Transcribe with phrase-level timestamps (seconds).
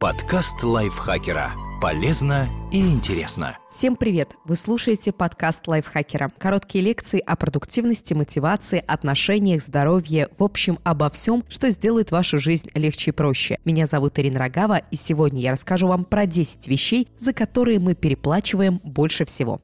[0.00, 1.52] Подкаст лайфхакера.
[1.78, 3.58] Полезно и интересно.
[3.70, 4.34] Всем привет!
[4.46, 6.30] Вы слушаете подкаст лайфхакера.
[6.38, 12.70] Короткие лекции о продуктивности, мотивации, отношениях, здоровье, в общем, обо всем, что сделает вашу жизнь
[12.72, 13.58] легче и проще.
[13.66, 17.94] Меня зовут Ирина Рогава, и сегодня я расскажу вам про 10 вещей, за которые мы
[17.94, 19.60] переплачиваем больше всего.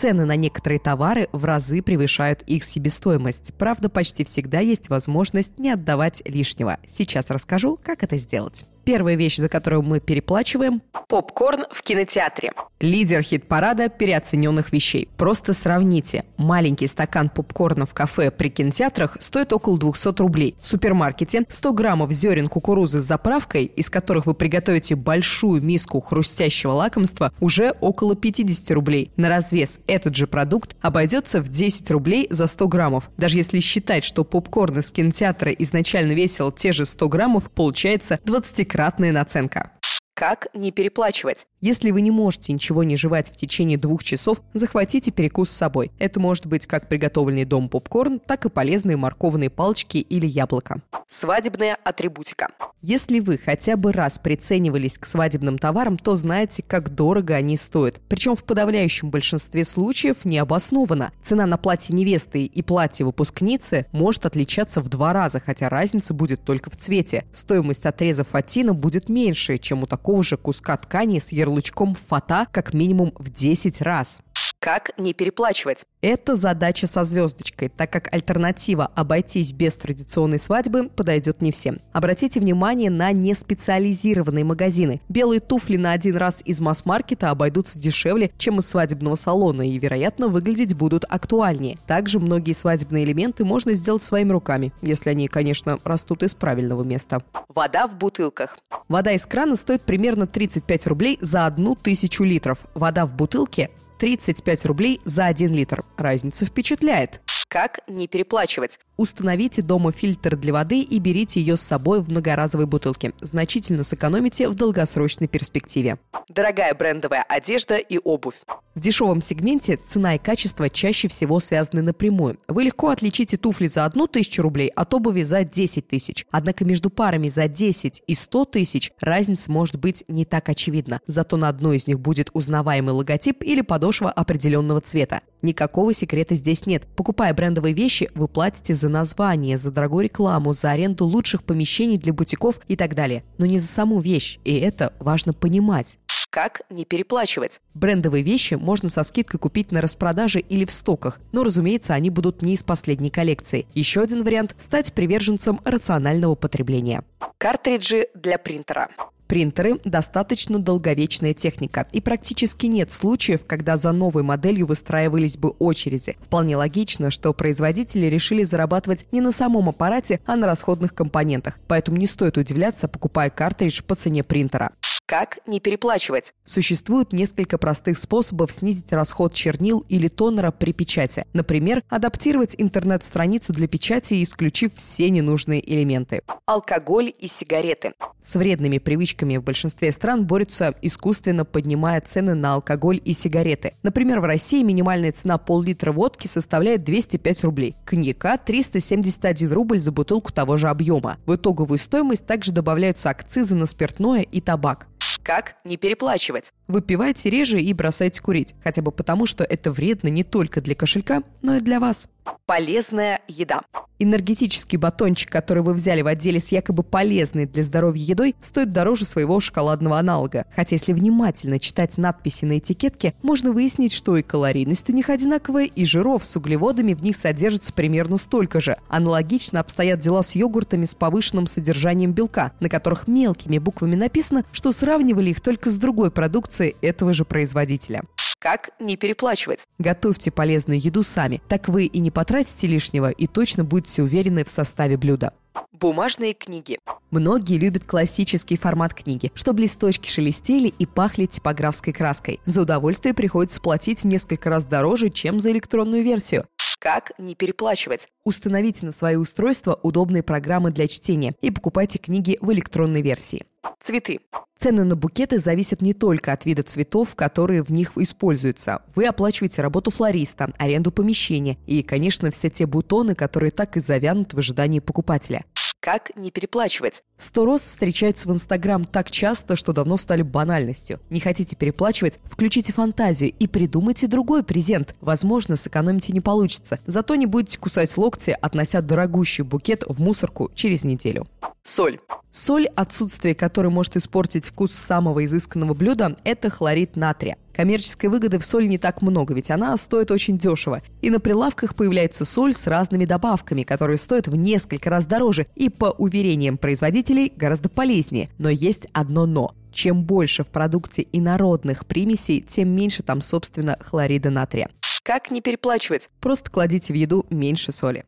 [0.00, 3.52] Цены на некоторые товары в разы превышают их себестоимость.
[3.58, 6.78] Правда, почти всегда есть возможность не отдавать лишнего.
[6.88, 8.64] Сейчас расскажу, как это сделать.
[8.90, 12.50] Первая вещь, за которую мы переплачиваем– попкорн в кинотеатре.
[12.80, 15.08] Лидер хит-парада переоцененных вещей.
[15.16, 16.24] Просто сравните.
[16.38, 20.56] Маленький стакан попкорна в кафе при кинотеатрах стоит около 200 рублей.
[20.60, 26.72] В супермаркете 100 граммов зерен кукурузы с заправкой, из которых вы приготовите большую миску хрустящего
[26.72, 29.12] лакомства, уже около 50 рублей.
[29.16, 33.10] На развес этот же продукт обойдется в 10 рублей за 100 граммов.
[33.16, 38.66] Даже если считать, что попкорн из кинотеатра изначально весил те же 100 граммов, получается 20
[38.80, 39.79] кратная наценка.
[40.14, 41.46] Как не переплачивать?
[41.60, 45.92] Если вы не можете ничего не жевать в течение двух часов, захватите перекус с собой.
[45.98, 50.82] Это может быть как приготовленный дом попкорн, так и полезные морковные палочки или яблоко.
[51.08, 52.48] Свадебная атрибутика.
[52.82, 58.00] Если вы хотя бы раз приценивались к свадебным товарам, то знаете, как дорого они стоят.
[58.08, 61.12] Причем в подавляющем большинстве случаев необоснованно.
[61.22, 66.42] Цена на платье невесты и платье выпускницы может отличаться в два раза, хотя разница будет
[66.42, 67.24] только в цвете.
[67.34, 72.74] Стоимость отреза фатина будет меньше, чем у такого же куска ткани с ярлычком «фата» как
[72.74, 74.20] минимум в 10 раз.
[74.60, 75.86] Как не переплачивать?
[76.02, 81.78] Это задача со звездочкой, так как альтернатива обойтись без традиционной свадьбы подойдет не всем.
[81.94, 85.00] Обратите внимание на неспециализированные магазины.
[85.08, 90.28] Белые туфли на один раз из масс-маркета обойдутся дешевле, чем из свадебного салона и, вероятно,
[90.28, 91.78] выглядеть будут актуальнее.
[91.86, 97.22] Также многие свадебные элементы можно сделать своими руками, если они, конечно, растут из правильного места.
[97.48, 98.58] Вода в бутылках.
[98.88, 102.58] Вода из крана стоит примерно 35 рублей за одну тысячу литров.
[102.74, 103.70] Вода в бутылке
[104.00, 105.84] 35 рублей за 1 литр.
[105.96, 107.20] Разница впечатляет.
[107.50, 108.78] Как не переплачивать?
[108.96, 113.12] Установите дома фильтр для воды и берите ее с собой в многоразовой бутылке.
[113.20, 115.98] Значительно сэкономите в долгосрочной перспективе.
[116.28, 118.36] Дорогая брендовая одежда и обувь.
[118.76, 122.38] В дешевом сегменте цена и качество чаще всего связаны напрямую.
[122.46, 126.24] Вы легко отличите туфли за одну тысячу рублей от обуви за 10 тысяч.
[126.30, 131.00] Однако между парами за 10 и 100 тысяч разница может быть не так очевидна.
[131.06, 135.22] Зато на одной из них будет узнаваемый логотип или подошва определенного цвета.
[135.42, 136.86] Никакого секрета здесь нет.
[136.96, 142.12] Покупая брендовые вещи, вы платите за название, за дорогую рекламу, за аренду лучших помещений для
[142.12, 143.24] бутиков и так далее.
[143.38, 145.96] Но не за саму вещь, и это важно понимать.
[146.28, 147.62] Как не переплачивать?
[147.72, 152.42] Брендовые вещи можно со скидкой купить на распродаже или в стоках, но, разумеется, они будут
[152.42, 153.66] не из последней коллекции.
[153.72, 157.04] Еще один вариант– стать приверженцем рационального потребления.
[157.38, 158.90] Картриджи для принтера.
[159.30, 166.16] Принтеры– достаточно долговечная техника, и практически нет случаев, когда за новой моделью выстраивались бы очереди.
[166.20, 171.60] Вполне логично, что производители решили зарабатывать не на самом аппарате, а на расходных компонентах.
[171.68, 174.72] Поэтому не стоит удивляться, покупая картридж по цене принтера.
[175.10, 176.34] Как не переплачивать?
[176.44, 181.24] Существует несколько простых способов снизить расход чернил или тонера при печати.
[181.32, 186.22] Например, адаптировать интернет-страницу для печати, исключив все ненужные элементы.
[186.46, 187.92] Алкоголь и сигареты.
[188.22, 193.74] С вредными привычками в большинстве стран борются, искусственно поднимая цены на алкоголь и сигареты.
[193.82, 197.74] Например, в России минимальная цена пол-литра водки составляет 205 рублей.
[197.84, 201.18] Коньяка– 371 рубль за бутылку того же объема.
[201.26, 204.86] В итоговую стоимость также добавляются акцизы на спиртное и табак.
[205.22, 206.52] Как не переплачивать?
[206.70, 208.54] Выпивайте реже и бросайте курить.
[208.62, 212.08] Хотя бы потому, что это вредно не только для кошелька, но и для вас.
[212.46, 213.62] Полезная еда.
[213.98, 219.04] Энергетический батончик, который вы взяли в отделе с якобы полезной для здоровья едой, стоит дороже
[219.04, 220.46] своего шоколадного аналога.
[220.56, 225.66] Хотя если внимательно читать надписи на этикетке, можно выяснить, что и калорийность у них одинаковая,
[225.66, 228.76] и жиров с углеводами в них содержится примерно столько же.
[228.88, 234.72] Аналогично обстоят дела с йогуртами с повышенным содержанием белка, на которых мелкими буквами написано, что
[234.72, 238.02] сравнивали их только с другой продукцией этого же производителя.
[238.38, 239.66] Как не переплачивать?
[239.78, 241.42] Готовьте полезную еду сами.
[241.48, 245.32] Так вы и не потратите лишнего, и точно будете уверены в составе блюда.
[245.72, 246.78] Бумажные книги.
[247.10, 252.40] Многие любят классический формат книги, чтобы листочки шелестели и пахли типографской краской.
[252.44, 256.46] За удовольствие приходится платить в несколько раз дороже, чем за электронную версию.
[256.78, 258.08] Как не переплачивать?
[258.24, 263.44] Установите на свое устройство удобные программы для чтения и покупайте книги в электронной версии.
[263.80, 264.20] Цветы.
[264.58, 268.82] Цены на букеты зависят не только от вида цветов, которые в них используются.
[268.94, 274.34] Вы оплачиваете работу флориста, аренду помещения и, конечно, все те бутоны, которые так и завянут
[274.34, 275.44] в ожидании покупателя.
[275.80, 277.02] Как не переплачивать?
[277.16, 281.00] 100 роз встречаются в Инстаграм так часто, что давно стали банальностью.
[281.08, 282.20] Не хотите переплачивать?
[282.24, 284.94] Включите фантазию и придумайте другой презент.
[285.00, 286.80] Возможно, сэкономить не получится.
[286.84, 291.26] Зато не будете кусать локти, относя дорогущий букет в мусорку через неделю.
[291.62, 291.98] Соль.
[292.30, 297.38] Соль, отсутствие которой может испортить вкус самого изысканного блюда, это хлорид натрия.
[297.60, 300.80] Коммерческой выгоды в соль не так много, ведь она стоит очень дешево.
[301.02, 305.68] И на прилавках появляется соль с разными добавками, которые стоят в несколько раз дороже и,
[305.68, 308.30] по уверениям производителей, гораздо полезнее.
[308.38, 309.54] Но есть одно «но».
[309.74, 314.70] Чем больше в продукте инородных примесей, тем меньше там, собственно, хлорида натрия.
[315.02, 316.08] Как не переплачивать?
[316.18, 318.06] Просто кладите в еду меньше соли.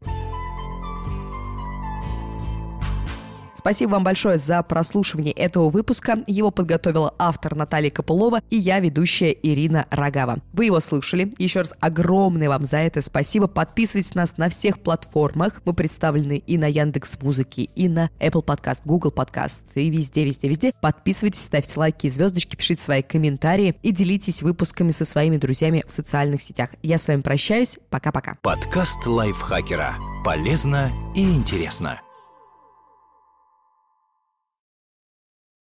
[3.62, 6.18] Спасибо вам большое за прослушивание этого выпуска.
[6.26, 10.38] Его подготовила автор Наталья Копылова и я, ведущая Ирина Рогава.
[10.52, 11.32] Вы его слушали.
[11.38, 13.46] Еще раз огромное вам за это спасибо.
[13.46, 15.62] Подписывайтесь на нас на всех платформах.
[15.64, 20.48] Мы представлены и на Яндекс Музыке, и на Apple Podcast, Google Podcast, и везде, везде,
[20.48, 20.72] везде.
[20.80, 26.42] Подписывайтесь, ставьте лайки звездочки, пишите свои комментарии и делитесь выпусками со своими друзьями в социальных
[26.42, 26.70] сетях.
[26.82, 27.78] Я с вами прощаюсь.
[27.90, 28.36] Пока-пока.
[28.42, 29.94] Подкаст лайфхакера.
[30.24, 32.00] Полезно и интересно.